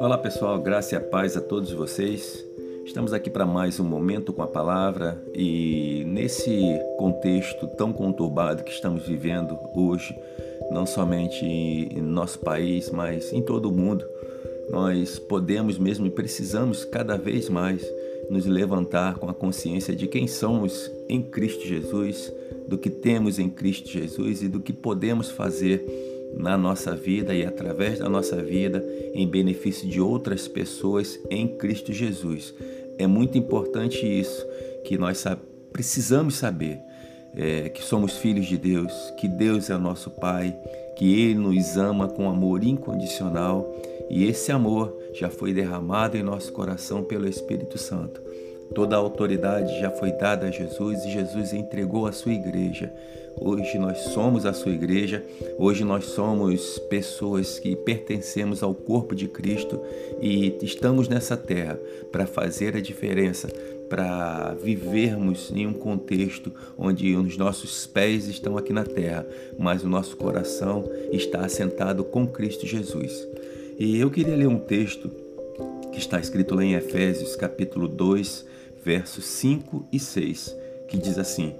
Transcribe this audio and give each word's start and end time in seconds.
Olá 0.00 0.16
pessoal, 0.16 0.60
graça 0.60 0.94
e 0.94 1.00
paz 1.00 1.36
a 1.36 1.40
todos 1.40 1.72
vocês. 1.72 2.44
Estamos 2.84 3.12
aqui 3.12 3.28
para 3.28 3.44
mais 3.44 3.80
um 3.80 3.84
momento 3.84 4.32
com 4.32 4.42
a 4.42 4.46
palavra 4.46 5.20
e 5.34 6.04
nesse 6.06 6.62
contexto 6.96 7.66
tão 7.76 7.92
conturbado 7.92 8.62
que 8.62 8.70
estamos 8.70 9.06
vivendo 9.06 9.58
hoje, 9.74 10.16
não 10.70 10.86
somente 10.86 11.44
em 11.44 12.00
nosso 12.00 12.38
país, 12.38 12.90
mas 12.90 13.32
em 13.32 13.42
todo 13.42 13.68
o 13.68 13.72
mundo, 13.72 14.04
nós 14.70 15.18
podemos 15.18 15.76
mesmo 15.78 16.06
e 16.06 16.10
precisamos 16.10 16.84
cada 16.84 17.16
vez 17.16 17.48
mais 17.48 17.84
nos 18.30 18.46
levantar 18.46 19.18
com 19.18 19.28
a 19.28 19.34
consciência 19.34 19.96
de 19.96 20.06
quem 20.06 20.28
somos 20.28 20.90
em 21.08 21.22
Cristo 21.22 21.66
Jesus, 21.66 22.32
do 22.68 22.76
que 22.78 22.90
temos 22.90 23.38
em 23.38 23.48
Cristo 23.48 23.88
Jesus 23.88 24.42
e 24.42 24.48
do 24.48 24.60
que 24.60 24.72
podemos 24.72 25.30
fazer 25.30 25.82
na 26.36 26.58
nossa 26.58 26.94
vida 26.94 27.34
e 27.34 27.44
através 27.44 27.98
da 27.98 28.08
nossa 28.08 28.36
vida 28.36 28.84
em 29.14 29.26
benefício 29.26 29.88
de 29.88 30.00
outras 30.00 30.46
pessoas 30.46 31.18
em 31.30 31.48
Cristo 31.48 31.92
Jesus. 31.92 32.54
É 32.98 33.06
muito 33.06 33.38
importante 33.38 34.06
isso 34.06 34.46
que 34.84 34.98
nós 34.98 35.24
precisamos 35.72 36.36
saber. 36.36 36.78
É, 37.36 37.68
que 37.68 37.84
somos 37.84 38.16
filhos 38.16 38.46
de 38.46 38.56
Deus, 38.56 38.92
que 39.18 39.28
Deus 39.28 39.68
é 39.68 39.76
nosso 39.76 40.10
Pai, 40.10 40.56
que 40.96 41.20
Ele 41.22 41.34
nos 41.34 41.76
ama 41.76 42.08
com 42.08 42.28
amor 42.28 42.64
incondicional 42.64 43.70
e 44.10 44.24
esse 44.24 44.50
amor 44.50 44.96
já 45.12 45.28
foi 45.28 45.52
derramado 45.52 46.16
em 46.16 46.22
nosso 46.22 46.52
coração 46.52 47.04
pelo 47.04 47.28
Espírito 47.28 47.76
Santo. 47.76 48.20
Toda 48.74 48.96
a 48.96 48.98
autoridade 48.98 49.80
já 49.80 49.90
foi 49.90 50.12
dada 50.12 50.46
a 50.46 50.50
Jesus 50.50 51.04
e 51.04 51.10
Jesus 51.10 51.52
entregou 51.52 52.06
a 52.06 52.12
sua 52.12 52.32
igreja. 52.32 52.92
Hoje 53.40 53.78
nós 53.78 53.98
somos 53.98 54.44
a 54.44 54.52
sua 54.52 54.72
igreja, 54.72 55.24
hoje 55.56 55.84
nós 55.84 56.06
somos 56.06 56.78
pessoas 56.90 57.58
que 57.58 57.76
pertencemos 57.76 58.62
ao 58.62 58.74
corpo 58.74 59.14
de 59.14 59.28
Cristo 59.28 59.80
e 60.20 60.56
estamos 60.60 61.08
nessa 61.08 61.36
terra 61.36 61.78
para 62.10 62.26
fazer 62.26 62.76
a 62.76 62.80
diferença, 62.80 63.48
para 63.88 64.54
vivermos 64.54 65.52
em 65.54 65.66
um 65.66 65.72
contexto 65.72 66.52
onde 66.76 67.14
os 67.14 67.36
nossos 67.36 67.86
pés 67.86 68.26
estão 68.26 68.58
aqui 68.58 68.72
na 68.72 68.84
terra, 68.84 69.24
mas 69.56 69.84
o 69.84 69.88
nosso 69.88 70.16
coração 70.16 70.84
está 71.12 71.44
assentado 71.44 72.02
com 72.02 72.26
Cristo 72.26 72.66
Jesus. 72.66 73.26
E 73.78 74.00
eu 74.00 74.10
queria 74.10 74.34
ler 74.34 74.48
um 74.48 74.58
texto 74.58 75.08
que 75.92 75.98
está 75.98 76.18
escrito 76.18 76.56
lá 76.56 76.64
em 76.64 76.74
Efésios, 76.74 77.36
capítulo 77.36 77.86
2, 77.86 78.47
versos 78.84 79.24
5 79.24 79.86
e 79.92 79.98
6, 79.98 80.54
que 80.88 80.96
diz 80.96 81.18
assim: 81.18 81.54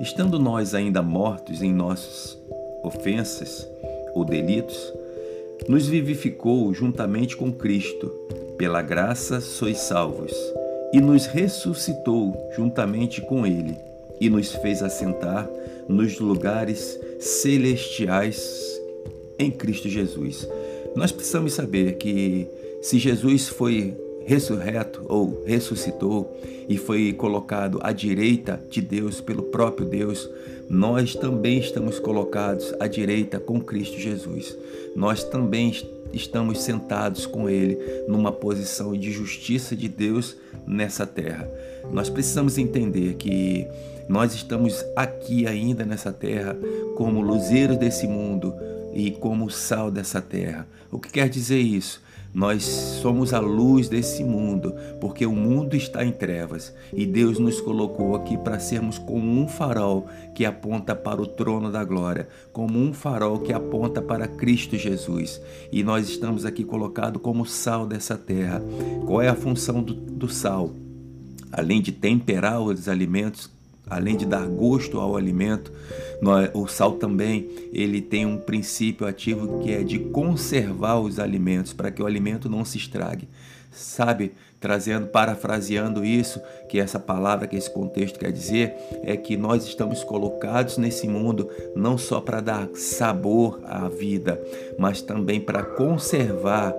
Estando 0.00 0.38
nós 0.38 0.74
ainda 0.74 1.02
mortos 1.02 1.62
em 1.62 1.72
nossas 1.72 2.38
ofensas 2.82 3.68
ou 4.14 4.24
delitos, 4.24 4.92
nos 5.68 5.86
vivificou 5.86 6.72
juntamente 6.74 7.36
com 7.36 7.52
Cristo. 7.52 8.08
Pela 8.56 8.82
graça 8.82 9.40
sois 9.40 9.78
salvos, 9.78 10.32
e 10.92 11.00
nos 11.00 11.26
ressuscitou 11.26 12.50
juntamente 12.54 13.20
com 13.20 13.44
Ele, 13.44 13.76
e 14.20 14.30
nos 14.30 14.52
fez 14.52 14.80
assentar 14.80 15.50
nos 15.88 16.20
lugares 16.20 16.98
celestiais 17.18 18.80
em 19.38 19.50
Cristo 19.50 19.88
Jesus 19.88 20.46
nós 20.94 21.10
precisamos 21.10 21.52
saber 21.52 21.96
que 21.96 22.46
se 22.80 22.98
Jesus 22.98 23.48
foi 23.48 23.96
ressurreto 24.24 25.04
ou 25.08 25.42
ressuscitou 25.44 26.36
e 26.68 26.76
foi 26.76 27.12
colocado 27.12 27.78
à 27.82 27.92
direita 27.92 28.60
de 28.70 28.80
Deus 28.80 29.20
pelo 29.20 29.44
próprio 29.44 29.86
Deus, 29.86 30.28
nós 30.68 31.14
também 31.14 31.58
estamos 31.58 31.98
colocados 31.98 32.74
à 32.80 32.86
direita 32.86 33.38
com 33.38 33.60
Cristo 33.60 33.98
Jesus. 33.98 34.56
Nós 34.96 35.22
também 35.24 35.72
estamos 36.12 36.62
sentados 36.62 37.26
com 37.26 37.48
Ele 37.48 37.78
numa 38.08 38.32
posição 38.32 38.96
de 38.96 39.10
justiça 39.10 39.76
de 39.76 39.88
Deus 39.88 40.36
nessa 40.66 41.06
terra. 41.06 41.48
Nós 41.92 42.08
precisamos 42.08 42.56
entender 42.56 43.14
que 43.14 43.66
nós 44.08 44.34
estamos 44.34 44.84
aqui 44.96 45.46
ainda 45.46 45.84
nessa 45.84 46.12
terra 46.12 46.56
como 46.96 47.20
luzeiros 47.20 47.76
desse 47.76 48.06
mundo 48.06 48.54
e 48.94 49.10
como 49.10 49.50
sal 49.50 49.90
dessa 49.90 50.20
terra. 50.20 50.66
O 50.90 50.98
que 50.98 51.10
quer 51.10 51.28
dizer 51.28 51.58
isso? 51.58 52.02
Nós 52.34 52.64
somos 52.64 53.32
a 53.32 53.38
luz 53.38 53.88
desse 53.88 54.24
mundo, 54.24 54.74
porque 55.00 55.24
o 55.24 55.32
mundo 55.32 55.76
está 55.76 56.04
em 56.04 56.10
trevas 56.10 56.74
e 56.92 57.06
Deus 57.06 57.38
nos 57.38 57.60
colocou 57.60 58.16
aqui 58.16 58.36
para 58.36 58.58
sermos 58.58 58.98
como 58.98 59.40
um 59.40 59.46
farol 59.46 60.08
que 60.34 60.44
aponta 60.44 60.96
para 60.96 61.22
o 61.22 61.28
trono 61.28 61.70
da 61.70 61.84
glória, 61.84 62.26
como 62.52 62.76
um 62.76 62.92
farol 62.92 63.38
que 63.38 63.52
aponta 63.52 64.02
para 64.02 64.26
Cristo 64.26 64.76
Jesus. 64.76 65.40
E 65.70 65.84
nós 65.84 66.08
estamos 66.08 66.44
aqui 66.44 66.64
colocados 66.64 67.22
como 67.22 67.46
sal 67.46 67.86
dessa 67.86 68.18
terra. 68.18 68.60
Qual 69.06 69.22
é 69.22 69.28
a 69.28 69.36
função 69.36 69.80
do, 69.80 69.94
do 69.94 70.28
sal? 70.28 70.72
Além 71.52 71.80
de 71.80 71.92
temperar 71.92 72.60
os 72.60 72.88
alimentos, 72.88 73.48
além 73.88 74.16
de 74.16 74.26
dar 74.26 74.46
gosto 74.46 74.98
ao 74.98 75.16
alimento, 75.16 75.72
o 76.54 76.66
sal 76.66 76.92
também 76.92 77.48
ele 77.72 78.00
tem 78.00 78.24
um 78.24 78.38
princípio 78.38 79.06
ativo 79.06 79.60
que 79.60 79.72
é 79.72 79.82
de 79.82 79.98
conservar 79.98 80.98
os 81.00 81.18
alimentos 81.18 81.72
para 81.72 81.90
que 81.90 82.02
o 82.02 82.06
alimento 82.06 82.48
não 82.48 82.64
se 82.64 82.78
estrague. 82.78 83.28
Sabe, 83.70 84.32
trazendo, 84.60 85.08
parafraseando 85.08 86.04
isso, 86.04 86.40
que 86.68 86.78
essa 86.78 86.98
palavra, 86.98 87.46
que 87.46 87.56
esse 87.56 87.68
contexto 87.68 88.20
quer 88.20 88.30
dizer, 88.30 88.72
é 89.02 89.16
que 89.16 89.36
nós 89.36 89.66
estamos 89.66 90.04
colocados 90.04 90.78
nesse 90.78 91.08
mundo 91.08 91.50
não 91.74 91.98
só 91.98 92.20
para 92.20 92.40
dar 92.40 92.68
sabor 92.74 93.60
à 93.64 93.88
vida, 93.88 94.40
mas 94.78 95.02
também 95.02 95.40
para 95.40 95.64
conservar 95.64 96.72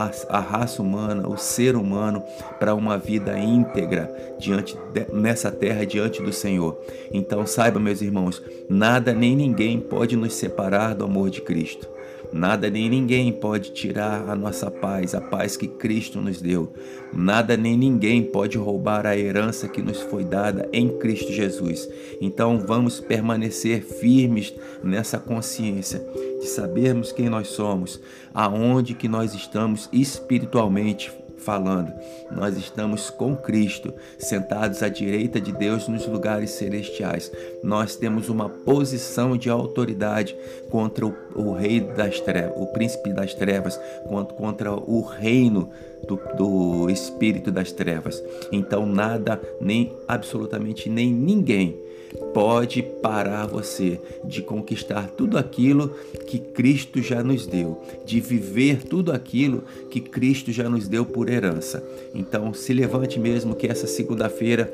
a, 0.00 0.38
a, 0.38 0.40
raça 0.40 0.80
humana, 0.80 1.28
o 1.28 1.36
ser 1.36 1.76
humano, 1.76 2.22
para 2.58 2.74
uma 2.74 2.96
vida 2.96 3.38
íntegra 3.38 4.10
diante 4.38 4.76
de, 4.92 5.12
nessa 5.12 5.50
terra 5.50 5.84
diante 5.84 6.22
do 6.22 6.32
Senhor. 6.32 6.80
Então 7.12 7.46
saiba, 7.46 7.78
meus 7.78 8.00
irmãos, 8.00 8.42
nada 8.68 9.12
nem 9.12 9.36
ninguém 9.36 9.78
pode 9.78 10.16
nos 10.16 10.34
separar 10.34 10.94
do 10.94 11.04
amor 11.04 11.28
de 11.28 11.40
Cristo. 11.42 11.88
Nada 12.32 12.70
nem 12.70 12.88
ninguém 12.88 13.32
pode 13.32 13.72
tirar 13.72 14.28
a 14.28 14.36
nossa 14.36 14.70
paz, 14.70 15.14
a 15.14 15.20
paz 15.20 15.56
que 15.56 15.66
Cristo 15.66 16.20
nos 16.20 16.40
deu. 16.40 16.72
Nada 17.12 17.56
nem 17.56 17.76
ninguém 17.76 18.22
pode 18.22 18.56
roubar 18.56 19.04
a 19.04 19.16
herança 19.16 19.68
que 19.68 19.82
nos 19.82 20.00
foi 20.00 20.22
dada 20.22 20.68
em 20.72 20.96
Cristo 20.98 21.32
Jesus. 21.32 21.88
Então 22.20 22.60
vamos 22.60 23.00
permanecer 23.00 23.82
firmes 23.82 24.54
nessa 24.82 25.18
consciência 25.18 26.06
de 26.40 26.46
sabermos 26.46 27.10
quem 27.10 27.28
nós 27.28 27.48
somos, 27.48 28.00
aonde 28.32 28.94
que 28.94 29.08
nós 29.08 29.34
estamos 29.34 29.88
espiritualmente 29.92 31.12
falando. 31.44 31.92
Nós 32.30 32.56
estamos 32.56 33.10
com 33.10 33.36
Cristo, 33.36 33.92
sentados 34.18 34.82
à 34.82 34.88
direita 34.88 35.40
de 35.40 35.52
Deus 35.52 35.88
nos 35.88 36.06
lugares 36.06 36.50
celestiais. 36.50 37.30
Nós 37.62 37.96
temos 37.96 38.28
uma 38.28 38.48
posição 38.48 39.36
de 39.36 39.50
autoridade 39.50 40.36
contra 40.70 41.06
o, 41.06 41.14
o 41.34 41.52
rei 41.52 41.80
das 41.80 42.20
trevas, 42.20 42.54
o 42.56 42.66
príncipe 42.66 43.12
das 43.12 43.34
trevas, 43.34 43.80
contra, 44.06 44.36
contra 44.36 44.72
o 44.72 45.02
reino 45.02 45.70
do, 46.06 46.20
do 46.36 46.90
espírito 46.90 47.50
das 47.50 47.72
trevas. 47.72 48.22
Então 48.52 48.86
nada, 48.86 49.40
nem 49.60 49.92
absolutamente 50.06 50.88
nem 50.88 51.12
ninguém 51.12 51.89
pode 52.34 52.82
parar 52.82 53.46
você 53.46 54.00
de 54.24 54.42
conquistar 54.42 55.08
tudo 55.08 55.38
aquilo 55.38 55.88
que 56.26 56.38
Cristo 56.38 57.02
já 57.02 57.22
nos 57.22 57.46
deu, 57.46 57.80
de 58.04 58.20
viver 58.20 58.82
tudo 58.84 59.12
aquilo 59.12 59.64
que 59.90 60.00
Cristo 60.00 60.52
já 60.52 60.68
nos 60.68 60.88
deu 60.88 61.04
por 61.04 61.28
herança. 61.28 61.82
Então, 62.14 62.52
se 62.52 62.72
levante 62.72 63.18
mesmo 63.18 63.54
que 63.54 63.66
essa 63.66 63.86
segunda-feira 63.86 64.72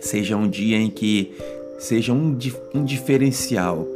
seja 0.00 0.36
um 0.36 0.48
dia 0.48 0.78
em 0.78 0.90
que 0.90 1.32
seja 1.78 2.12
um, 2.12 2.36
um 2.74 2.84
diferencial 2.84 3.86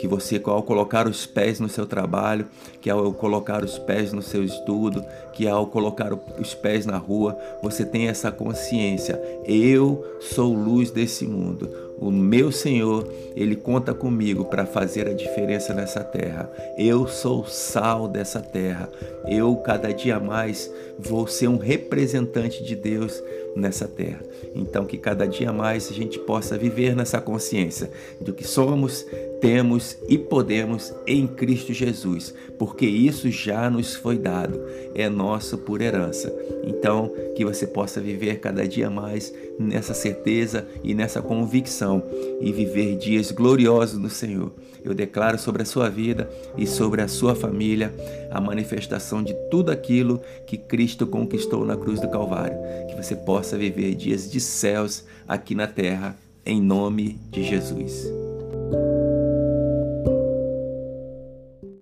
que 0.00 0.08
você 0.08 0.40
ao 0.46 0.62
colocar 0.62 1.06
os 1.06 1.26
pés 1.26 1.60
no 1.60 1.68
seu 1.68 1.86
trabalho, 1.86 2.46
que 2.80 2.88
ao 2.88 3.12
colocar 3.12 3.62
os 3.62 3.78
pés 3.78 4.14
no 4.14 4.22
seu 4.22 4.42
estudo, 4.42 5.04
que 5.34 5.46
ao 5.46 5.66
colocar 5.66 6.10
os 6.38 6.54
pés 6.54 6.86
na 6.86 6.96
rua, 6.96 7.38
você 7.62 7.84
tem 7.84 8.08
essa 8.08 8.32
consciência. 8.32 9.20
Eu 9.44 10.02
sou 10.18 10.54
luz 10.54 10.90
desse 10.90 11.26
mundo. 11.26 11.68
O 12.00 12.10
meu 12.10 12.50
Senhor, 12.50 13.06
ele 13.36 13.54
conta 13.54 13.92
comigo 13.92 14.46
para 14.46 14.64
fazer 14.64 15.06
a 15.06 15.12
diferença 15.12 15.74
nessa 15.74 16.02
terra. 16.02 16.50
Eu 16.78 17.06
sou 17.06 17.44
sal 17.44 18.08
dessa 18.08 18.40
terra. 18.40 18.90
Eu 19.28 19.54
cada 19.56 19.92
dia 19.92 20.18
mais 20.18 20.72
vou 20.98 21.26
ser 21.26 21.48
um 21.48 21.58
representante 21.58 22.64
de 22.64 22.74
Deus 22.74 23.22
nessa 23.54 23.86
terra. 23.86 24.20
Então, 24.54 24.84
que 24.84 24.96
cada 24.96 25.26
dia 25.26 25.52
mais 25.52 25.90
a 25.90 25.94
gente 25.94 26.18
possa 26.18 26.56
viver 26.56 26.96
nessa 26.96 27.20
consciência 27.20 27.90
do 28.20 28.32
que 28.32 28.46
somos, 28.46 29.06
temos 29.40 29.96
e 30.08 30.18
podemos 30.18 30.92
em 31.06 31.26
Cristo 31.26 31.72
Jesus, 31.72 32.34
porque 32.58 32.86
isso 32.86 33.30
já 33.30 33.70
nos 33.70 33.94
foi 33.94 34.18
dado, 34.18 34.60
é 34.94 35.08
nosso 35.08 35.58
por 35.58 35.80
herança. 35.80 36.32
Então, 36.64 37.12
que 37.34 37.44
você 37.44 37.66
possa 37.66 38.00
viver 38.00 38.38
cada 38.38 38.66
dia 38.66 38.90
mais 38.90 39.32
nessa 39.58 39.94
certeza 39.94 40.66
e 40.82 40.94
nessa 40.94 41.22
convicção 41.22 41.89
e 42.40 42.52
viver 42.52 42.96
dias 42.96 43.30
gloriosos 43.30 43.98
no 43.98 44.10
Senhor. 44.10 44.52
Eu 44.84 44.94
declaro 44.94 45.38
sobre 45.38 45.62
a 45.62 45.66
sua 45.66 45.88
vida 45.88 46.28
e 46.56 46.66
sobre 46.66 47.02
a 47.02 47.08
sua 47.08 47.34
família 47.34 47.94
a 48.30 48.40
manifestação 48.40 49.22
de 49.22 49.34
tudo 49.50 49.70
aquilo 49.70 50.20
que 50.46 50.56
Cristo 50.56 51.06
conquistou 51.06 51.64
na 51.64 51.76
cruz 51.76 52.00
do 52.00 52.08
Calvário. 52.08 52.56
Que 52.88 52.96
você 52.96 53.16
possa 53.16 53.56
viver 53.56 53.94
dias 53.94 54.30
de 54.30 54.40
céus 54.40 55.04
aqui 55.26 55.54
na 55.54 55.66
terra, 55.66 56.16
em 56.44 56.60
nome 56.60 57.18
de 57.30 57.42
Jesus. 57.42 58.19